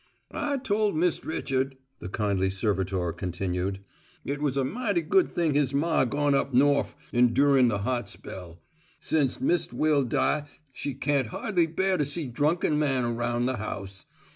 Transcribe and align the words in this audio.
"I 0.31 0.57
tole 0.57 0.93
Mist' 0.93 1.25
Richard," 1.25 1.77
the 1.99 2.09
kindly 2.09 2.49
servitor 2.49 3.13
continued, 3.13 3.81
"it 4.25 4.41
was 4.41 4.57
a 4.57 4.63
mighty 4.63 5.03
good 5.03 5.31
thing 5.31 5.53
his 5.53 5.75
ma 5.75 6.05
gone 6.05 6.33
up 6.33 6.55
Norf 6.55 6.95
endurin' 7.13 7.67
the 7.67 7.77
hot 7.83 8.09
spell. 8.09 8.59
Sence 8.99 9.39
Mist' 9.39 9.73
Will 9.73 10.03
die 10.03 10.47
she 10.73 10.95
can't 10.95 11.27
hardly 11.27 11.67
bear 11.67 11.97
to 11.97 12.05
see 12.07 12.25
drunkum 12.27 12.79
man 12.79 13.03
aroun' 13.05 13.45
the 13.45 13.57
house. 13.57 14.07